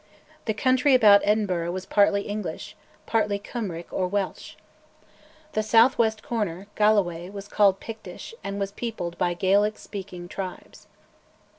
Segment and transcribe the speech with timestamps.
[0.45, 4.55] The country about Edinburgh was partly English, partly Cymric or Welsh.
[5.53, 10.87] The south west corner, Galloway, was called Pictish, and was peopled by Gaelic speaking tribes.